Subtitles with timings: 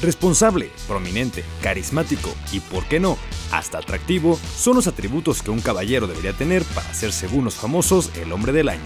[0.00, 3.18] Responsable, prominente, carismático y, por qué no,
[3.50, 8.12] hasta atractivo son los atributos que un caballero debería tener para ser, según los famosos,
[8.16, 8.80] el hombre del año.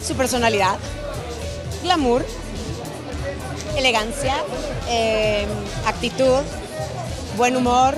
[0.00, 0.78] Su personalidad,
[1.82, 2.24] glamour,
[3.76, 4.36] elegancia,
[4.88, 5.46] eh,
[5.84, 6.40] actitud,
[7.36, 7.94] buen humor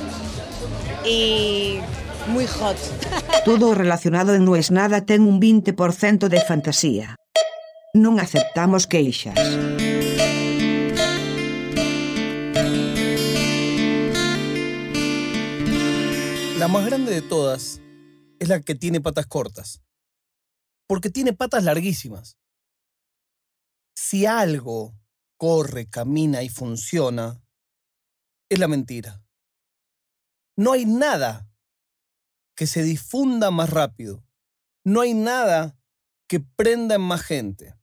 [1.06, 1.78] y
[2.26, 2.76] muy hot.
[3.44, 7.16] Todo relacionado en No es nada ten un 20% de fantasía.
[7.94, 9.38] Non aceptamos queixas.
[16.68, 17.80] La más grande de todas
[18.38, 19.82] es la que tiene patas cortas.
[20.86, 22.36] Porque tiene patas larguísimas.
[23.96, 24.94] Si algo
[25.38, 27.42] corre, camina y funciona,
[28.50, 29.24] es la mentira.
[30.58, 31.50] No hay nada
[32.54, 34.22] que se difunda más rápido.
[34.84, 35.80] No hay nada
[36.28, 37.78] que prenda en más gente.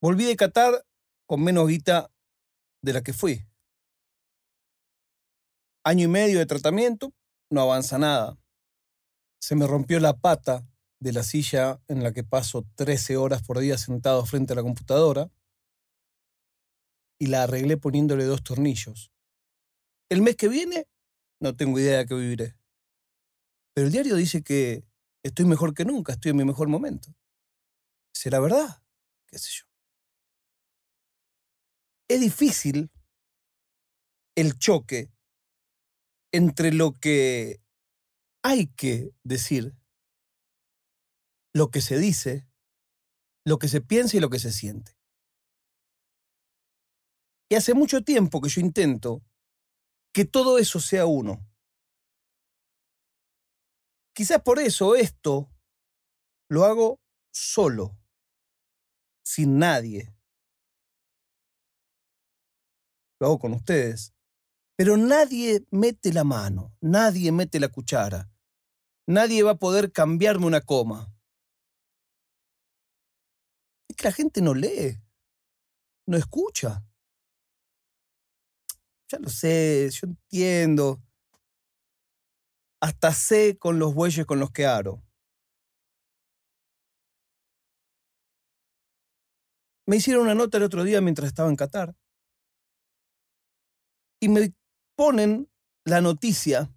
[0.00, 0.86] Volví de Qatar
[1.26, 2.10] con menos guita
[2.80, 3.46] de la que fui.
[5.86, 7.12] Año y medio de tratamiento,
[7.50, 8.38] no avanza nada.
[9.38, 10.66] Se me rompió la pata
[10.98, 14.62] de la silla en la que paso 13 horas por día sentado frente a la
[14.62, 15.30] computadora
[17.18, 19.12] y la arreglé poniéndole dos tornillos.
[20.08, 20.88] El mes que viene,
[21.38, 22.56] no tengo idea de qué viviré.
[23.74, 24.86] Pero el diario dice que
[25.22, 27.14] estoy mejor que nunca, estoy en mi mejor momento.
[28.14, 28.82] ¿Será verdad?
[29.26, 29.66] ¿Qué sé yo?
[32.08, 32.90] Es difícil
[34.34, 35.13] el choque
[36.34, 37.60] entre lo que
[38.42, 39.72] hay que decir,
[41.54, 42.48] lo que se dice,
[43.46, 44.98] lo que se piensa y lo que se siente.
[47.48, 49.22] Y hace mucho tiempo que yo intento
[50.12, 51.38] que todo eso sea uno.
[54.12, 55.48] Quizás por eso esto
[56.50, 57.00] lo hago
[57.32, 57.96] solo,
[59.24, 60.12] sin nadie.
[63.20, 64.12] Lo hago con ustedes.
[64.76, 68.28] Pero nadie mete la mano, nadie mete la cuchara.
[69.06, 71.14] Nadie va a poder cambiarme una coma.
[73.88, 75.00] Es que la gente no lee,
[76.06, 76.84] no escucha.
[79.08, 81.00] Ya lo sé, yo entiendo.
[82.80, 85.02] Hasta sé con los bueyes con los que aro.
[89.86, 91.94] Me hicieron una nota el otro día mientras estaba en Qatar.
[94.20, 94.54] Y me
[94.96, 95.50] ponen
[95.84, 96.72] la noticia,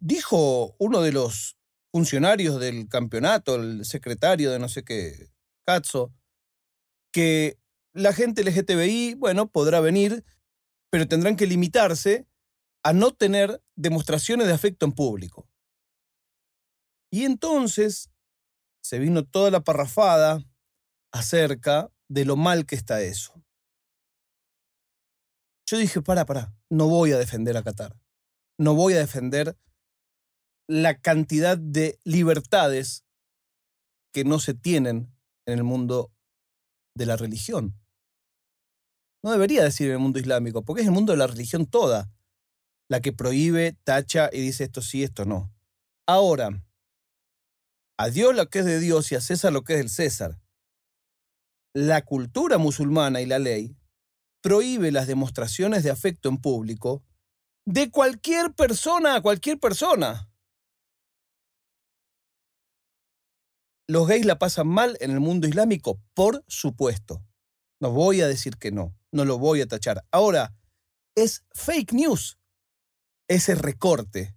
[0.00, 1.56] dijo uno de los
[1.92, 5.30] funcionarios del campeonato, el secretario de no sé qué,
[5.66, 6.12] Katzo,
[7.12, 7.58] que
[7.92, 10.24] la gente LGTBI, bueno, podrá venir,
[10.90, 12.26] pero tendrán que limitarse
[12.82, 15.48] a no tener demostraciones de afecto en público.
[17.12, 18.10] Y entonces
[18.82, 20.42] se vino toda la parrafada
[21.12, 23.34] acerca de lo mal que está eso.
[25.66, 27.96] Yo dije, para, para, no voy a defender a Qatar.
[28.58, 29.56] No voy a defender
[30.68, 33.04] la cantidad de libertades
[34.12, 35.12] que no se tienen
[35.46, 36.12] en el mundo
[36.94, 37.74] de la religión.
[39.22, 42.10] No debería decir en el mundo islámico, porque es el mundo de la religión toda
[42.88, 45.52] la que prohíbe, tacha y dice esto sí, esto no.
[46.06, 46.64] Ahora,
[47.98, 50.40] a Dios lo que es de Dios y a César lo que es del César.
[51.72, 53.76] La cultura musulmana y la ley
[54.40, 57.02] prohíbe las demostraciones de afecto en público
[57.66, 60.30] de cualquier persona a cualquier persona.
[63.86, 66.00] ¿Los gays la pasan mal en el mundo islámico?
[66.14, 67.24] Por supuesto.
[67.80, 70.04] No voy a decir que no, no lo voy a tachar.
[70.12, 70.54] Ahora,
[71.16, 72.38] es fake news
[73.28, 74.36] ese recorte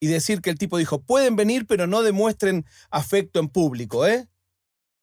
[0.00, 4.28] y decir que el tipo dijo, pueden venir pero no demuestren afecto en público, ¿eh?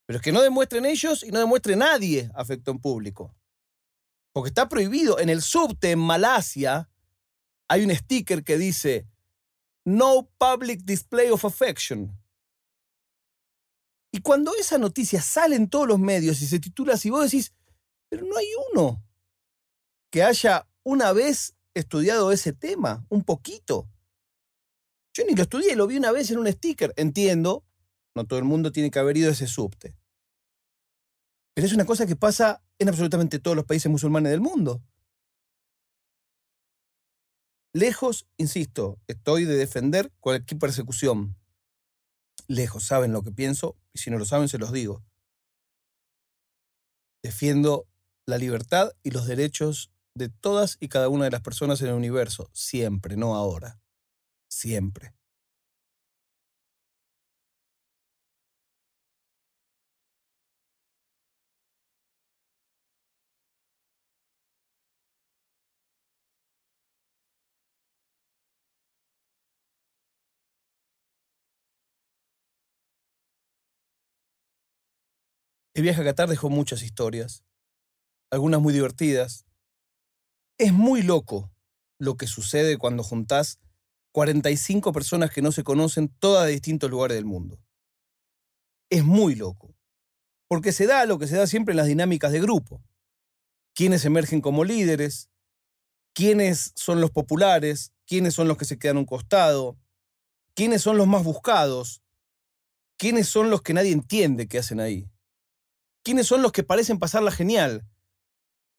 [0.06, 3.36] Pero es que no demuestren ellos y no demuestre nadie afecto en público.
[4.34, 5.20] Porque está prohibido.
[5.20, 6.90] En el subte en Malasia
[7.68, 9.08] hay un sticker que dice
[9.86, 12.18] No public display of affection.
[14.14, 17.54] Y cuando esa noticia sale en todos los medios y se titula así, vos decís,
[18.10, 19.02] pero no hay uno
[20.12, 23.88] que haya una vez estudiado ese tema, un poquito.
[25.14, 26.94] Yo ni lo estudié, lo vi una vez en un sticker.
[26.98, 27.66] Entiendo,
[28.14, 29.96] no todo el mundo tiene que haber ido a ese subte.
[31.54, 34.82] Pero es una cosa que pasa en absolutamente todos los países musulmanes del mundo.
[37.74, 41.38] Lejos, insisto, estoy de defender cualquier persecución.
[42.48, 45.06] Lejos, saben lo que pienso, y si no lo saben, se los digo.
[47.24, 47.88] Defiendo
[48.26, 51.94] la libertad y los derechos de todas y cada una de las personas en el
[51.94, 53.80] universo, siempre, no ahora.
[54.50, 55.14] Siempre.
[75.74, 77.46] El viaje a Qatar dejó muchas historias,
[78.30, 79.46] algunas muy divertidas.
[80.58, 81.50] Es muy loco
[81.98, 83.60] lo que sucede cuando juntás
[84.12, 87.62] 45 personas que no se conocen, todas de distintos lugares del mundo.
[88.90, 89.74] Es muy loco.
[90.50, 92.84] Porque se da lo que se da siempre en las dinámicas de grupo.
[93.74, 95.30] Quiénes emergen como líderes,
[96.14, 99.78] quiénes son los populares, quiénes son los que se quedan a un costado,
[100.54, 102.02] quiénes son los más buscados,
[102.98, 105.11] quiénes son los que nadie entiende que hacen ahí,
[106.04, 107.86] quiénes son los que parecen pasarla genial,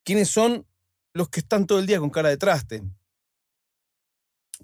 [0.05, 0.67] quiénes son
[1.15, 2.83] los que están todo el día con cara de traste.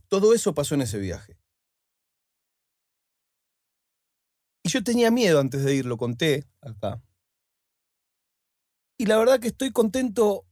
[0.09, 1.39] Todo eso pasó en ese viaje.
[4.63, 7.03] Y yo tenía miedo antes de ir, lo conté acá.
[8.99, 10.45] Y la verdad que estoy contento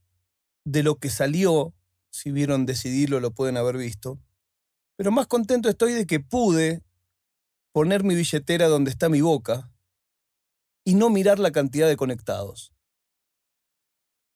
[0.63, 1.73] de lo que salió.
[2.09, 4.19] Si vieron decidirlo, lo pueden haber visto.
[4.95, 6.83] Pero más contento estoy de que pude
[7.71, 9.71] poner mi billetera donde está mi boca
[10.87, 12.73] y no mirar la cantidad de conectados.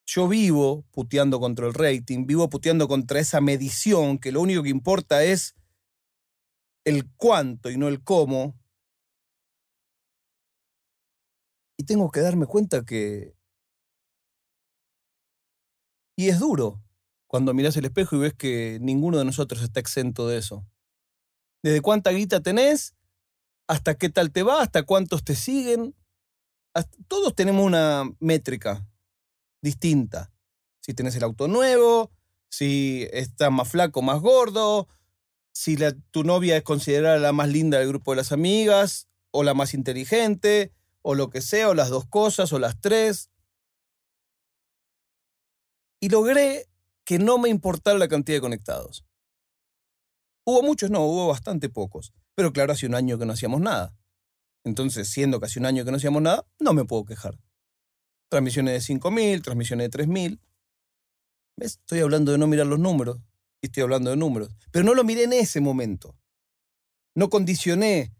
[0.05, 4.67] Yo vivo puteando contra el rating, vivo puteando contra esa medición que lo único que
[4.67, 5.55] importa es
[6.83, 8.59] el cuánto y no el cómo.
[11.77, 13.33] Y tengo que darme cuenta que...
[16.17, 16.83] Y es duro
[17.27, 20.67] cuando miras el espejo y ves que ninguno de nosotros está exento de eso.
[21.63, 22.93] Desde cuánta guita tenés,
[23.69, 25.95] hasta qué tal te va, hasta cuántos te siguen.
[27.07, 28.87] Todos tenemos una métrica
[29.61, 30.31] distinta.
[30.79, 32.11] Si tenés el auto nuevo,
[32.49, 34.87] si estás más flaco, más gordo,
[35.53, 35.77] si
[36.11, 39.73] tu novia es considerada la más linda del grupo de las amigas, o la más
[39.73, 43.29] inteligente, o lo que sea, o las dos cosas, o las tres.
[45.99, 46.67] Y logré
[47.05, 49.05] que no me importara la cantidad de conectados.
[50.45, 52.13] Hubo muchos, no, hubo bastante pocos.
[52.35, 53.93] Pero claro, hace un año que no hacíamos nada.
[54.63, 57.39] Entonces, siendo casi un año que no hacíamos nada, no me puedo quejar.
[58.29, 60.39] Transmisiones de 5.000, transmisiones de 3.000.
[61.57, 61.79] ¿Ves?
[61.79, 63.19] Estoy hablando de no mirar los números.
[63.61, 64.49] Y estoy hablando de números.
[64.71, 66.15] Pero no lo miré en ese momento.
[67.15, 68.13] No condicioné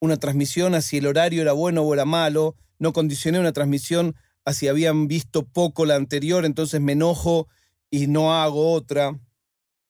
[0.00, 2.56] una transmisión a si el horario era bueno o era malo.
[2.78, 4.14] No condicioné una transmisión
[4.44, 7.48] a si habían visto poco la anterior, entonces me enojo
[7.90, 9.20] y no hago otra.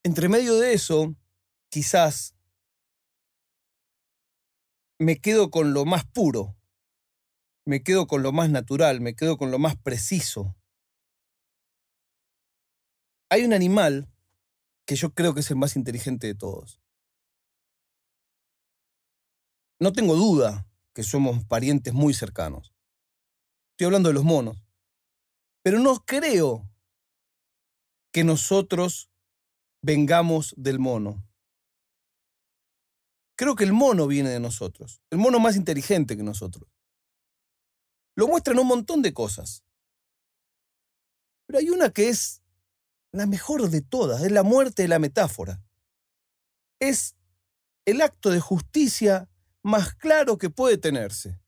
[0.03, 1.15] Entre medio de eso,
[1.71, 2.35] quizás
[4.99, 6.59] me quedo con lo más puro
[7.69, 10.56] me quedo con lo más natural, me quedo con lo más preciso.
[13.29, 14.11] Hay un animal
[14.87, 16.81] que yo creo que es el más inteligente de todos.
[19.79, 22.73] No tengo duda que somos parientes muy cercanos.
[23.73, 24.65] Estoy hablando de los monos.
[25.62, 26.73] Pero no creo
[28.15, 29.11] que nosotros
[29.83, 31.28] vengamos del mono.
[33.38, 35.00] Creo que el mono viene de nosotros.
[35.11, 36.69] El mono más inteligente que nosotros
[38.19, 39.62] lo muestran un montón de cosas.
[41.46, 42.43] Pero hay una que es
[43.12, 45.62] la mejor de todas, es la muerte de la metáfora.
[46.81, 47.14] Es
[47.85, 49.31] el acto de justicia
[49.62, 51.40] más claro que puede tenerse.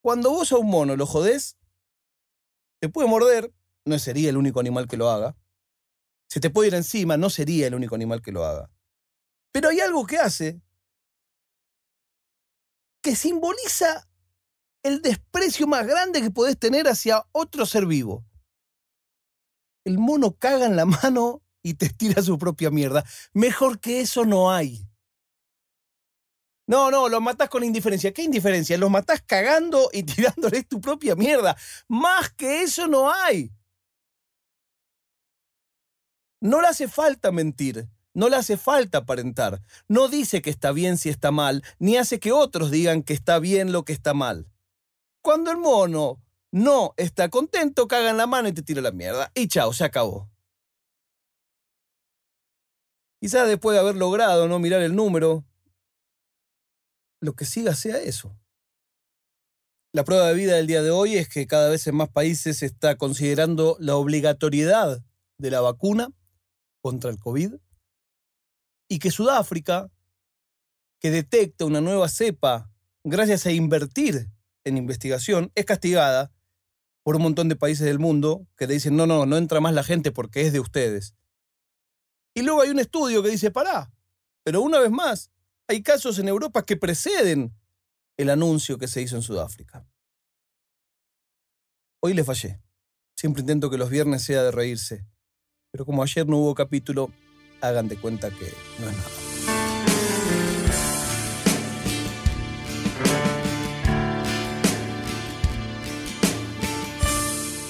[0.00, 1.58] Cuando vos a un mono lo jodés,
[2.80, 3.52] te puede morder,
[3.84, 5.36] no sería el único animal que lo haga.
[6.28, 8.70] Se te puede ir encima, no sería el único animal que lo haga.
[9.50, 10.62] Pero hay algo que hace
[13.02, 14.08] que simboliza
[14.82, 18.24] el desprecio más grande que podés tener hacia otro ser vivo.
[19.84, 23.04] El mono caga en la mano y te estira su propia mierda.
[23.32, 24.88] Mejor que eso no hay.
[26.66, 28.12] No, no, los matás con indiferencia.
[28.12, 28.76] ¿Qué indiferencia?
[28.76, 31.56] Los matás cagando y tirándoles tu propia mierda.
[31.88, 33.50] Más que eso no hay.
[36.40, 39.62] No le hace falta mentir, no le hace falta aparentar.
[39.86, 43.38] No dice que está bien si está mal, ni hace que otros digan que está
[43.38, 44.50] bien lo que está mal.
[45.22, 46.20] Cuando el mono
[46.50, 49.30] no está contento, caga en la mano y te tira la mierda.
[49.36, 50.28] Y chao, se acabó.
[53.20, 55.44] Quizás después de haber logrado no mirar el número,
[57.20, 58.36] lo que siga sea eso.
[59.92, 62.58] La prueba de vida del día de hoy es que cada vez en más países
[62.58, 65.04] se está considerando la obligatoriedad
[65.38, 66.10] de la vacuna
[66.82, 67.54] contra el COVID
[68.88, 69.90] y que Sudáfrica,
[71.00, 72.70] que detecta una nueva cepa
[73.04, 74.30] gracias a invertir
[74.64, 76.32] en investigación es castigada
[77.02, 79.74] por un montón de países del mundo que te dicen, no, no, no entra más
[79.74, 81.14] la gente porque es de ustedes.
[82.34, 83.90] Y luego hay un estudio que dice, pará,
[84.44, 85.30] pero una vez más,
[85.68, 87.54] hay casos en Europa que preceden
[88.16, 89.86] el anuncio que se hizo en Sudáfrica.
[92.00, 92.60] Hoy le fallé.
[93.16, 95.04] Siempre intento que los viernes sea de reírse.
[95.70, 97.12] Pero como ayer no hubo capítulo,
[97.60, 99.28] hagan de cuenta que no es nada.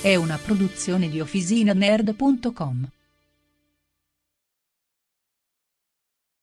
[0.00, 2.88] è una produzione di OfficinaNerd.com.